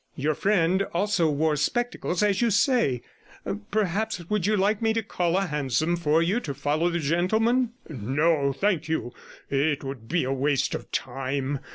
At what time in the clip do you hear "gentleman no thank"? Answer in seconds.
6.97-8.89